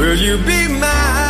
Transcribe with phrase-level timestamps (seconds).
[0.00, 1.29] Will you be mine?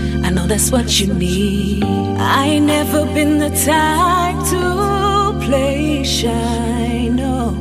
[0.31, 1.83] I know that's what you need.
[1.83, 7.53] I ain't never been the type to play shy, no.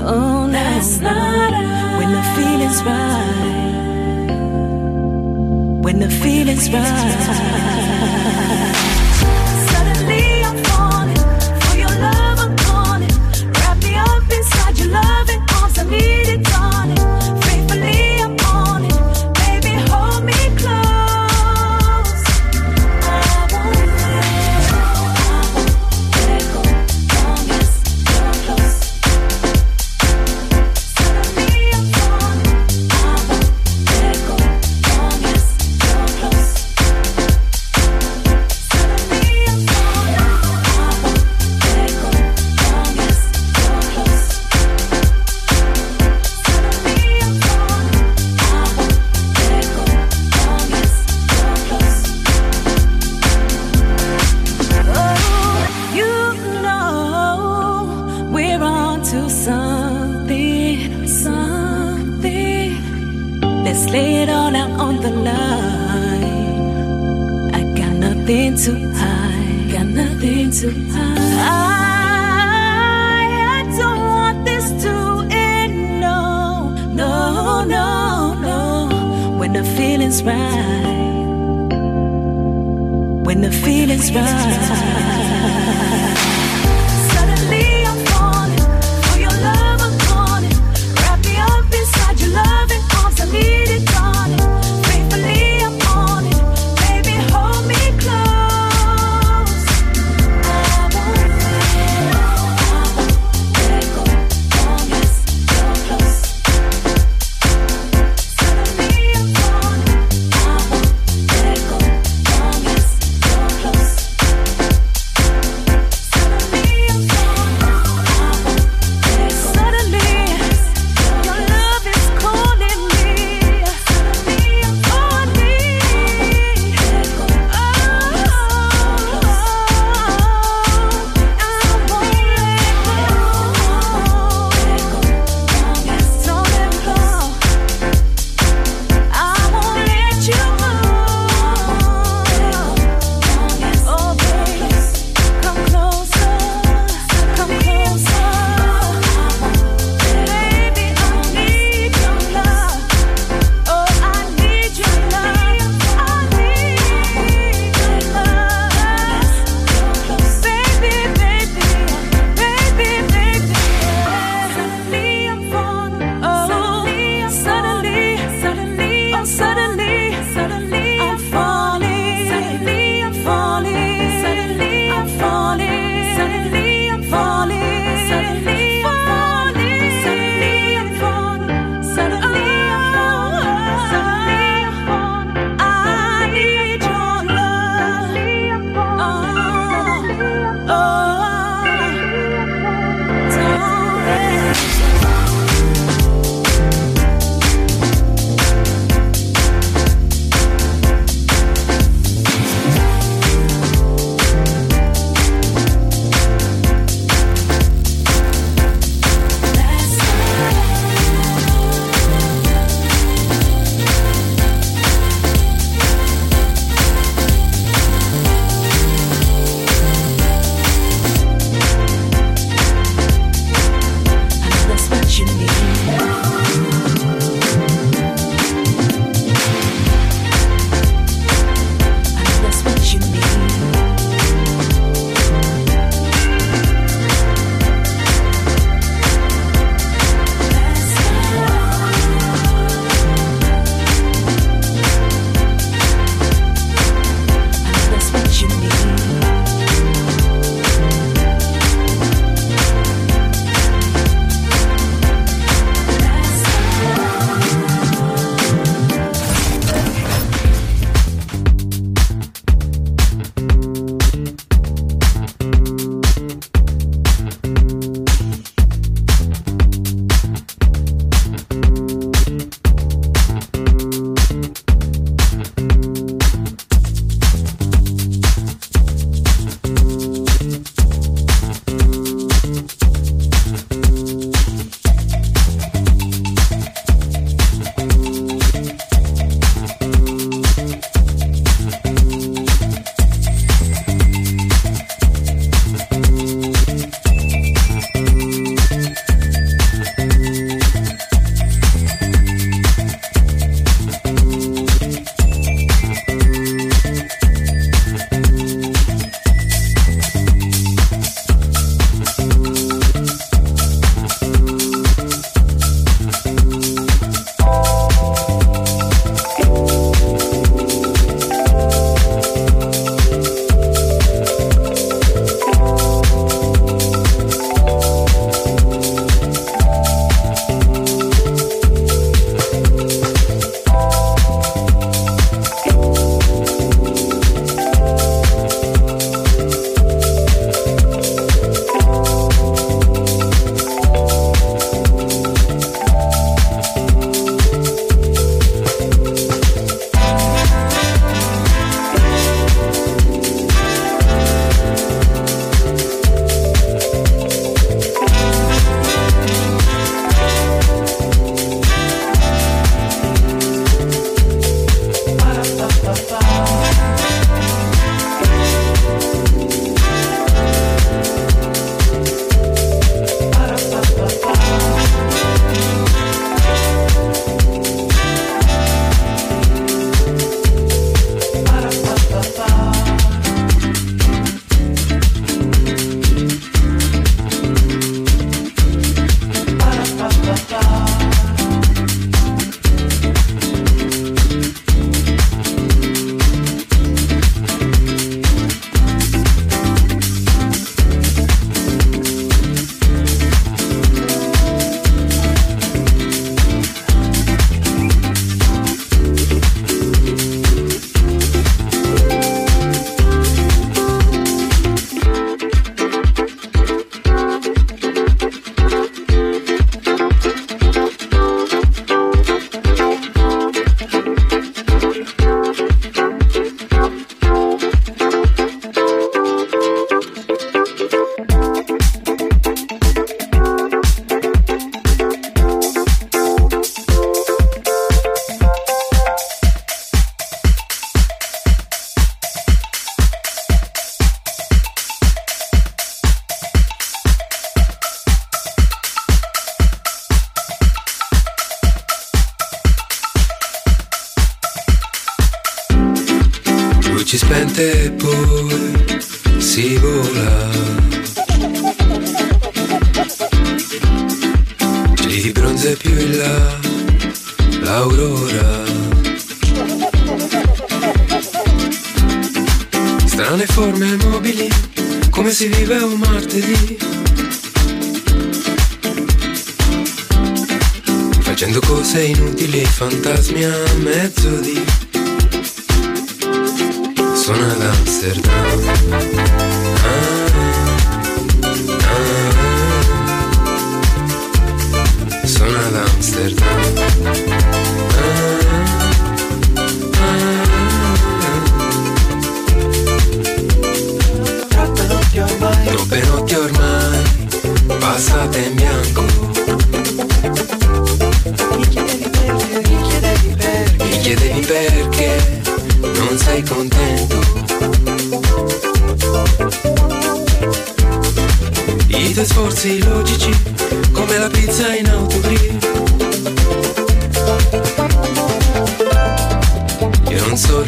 [0.00, 1.52] Oh, no, that's not
[1.98, 4.30] when the feeling's right.
[5.84, 7.93] When the feeling's right.
[80.14, 81.74] feeling's right.
[83.24, 86.13] When the feeling's right.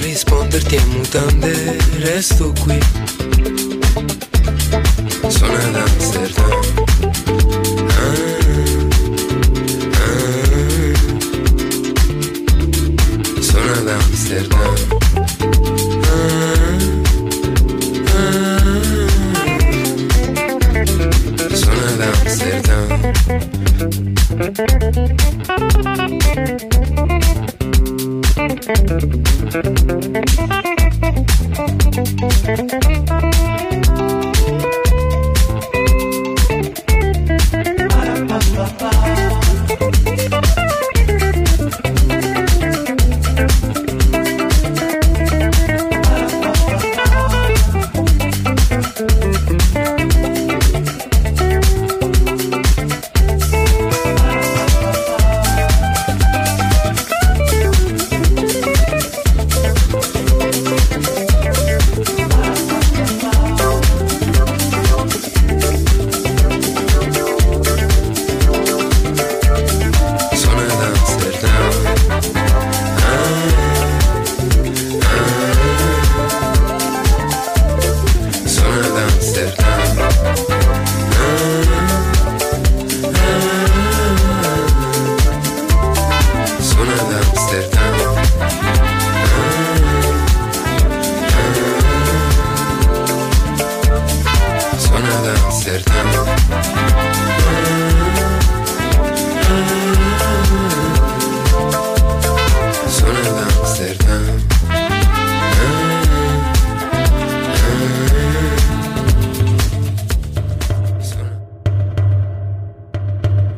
[0.01, 3.36] Risponderti a mutande, resto qui.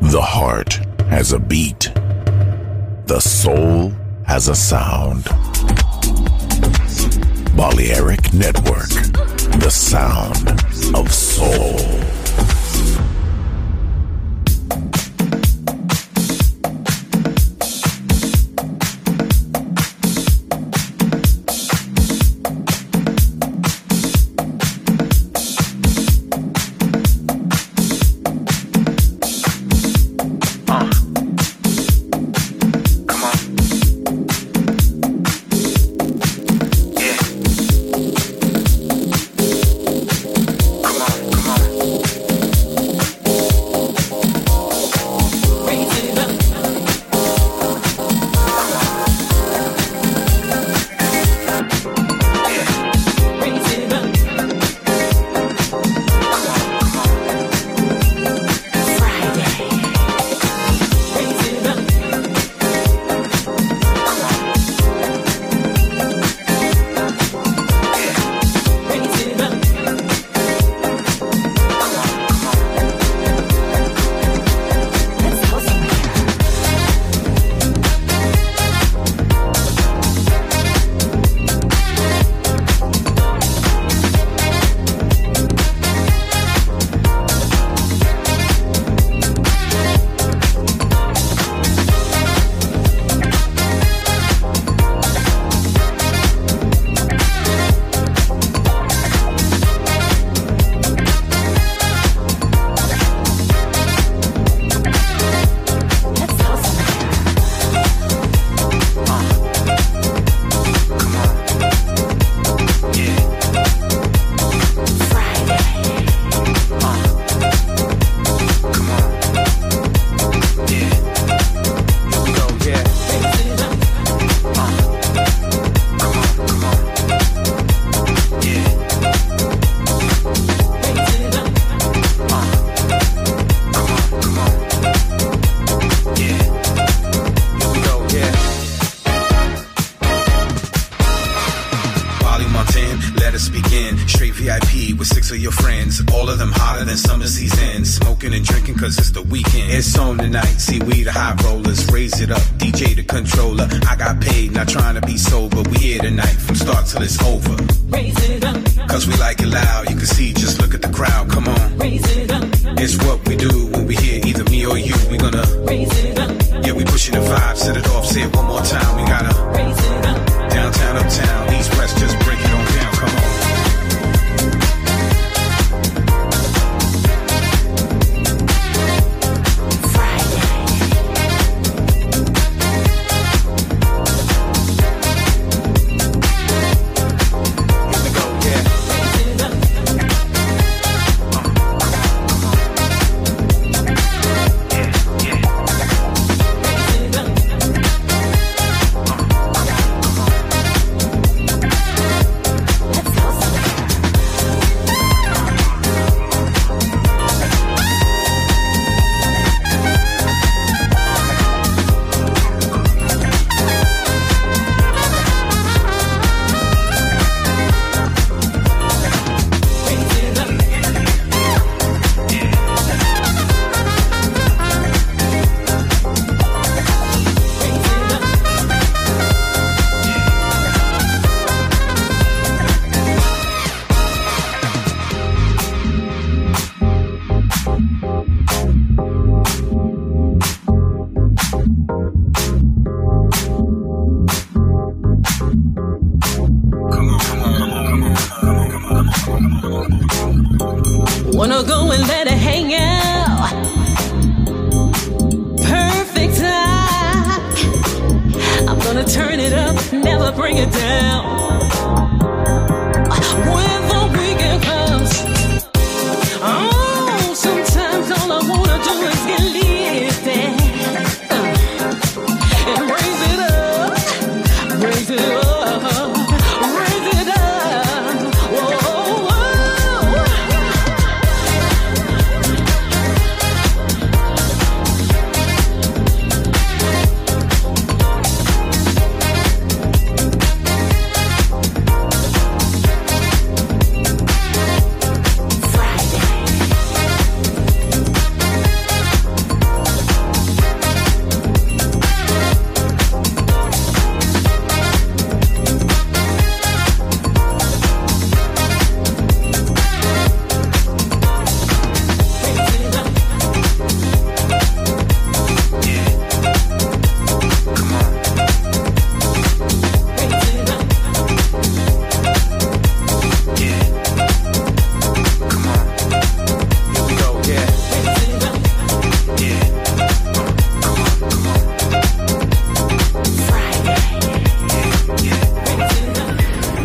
[0.09, 0.73] The heart
[1.11, 1.91] has a beat.
[3.05, 3.93] The soul
[4.25, 5.25] has a sound.
[7.55, 8.89] Balearic Network,
[9.59, 10.49] the sound
[10.95, 12.08] of soul.